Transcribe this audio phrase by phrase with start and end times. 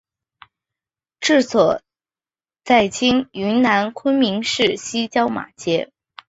[1.19, 1.79] 治所
[2.63, 5.93] 在今云南昆明市西郊马街。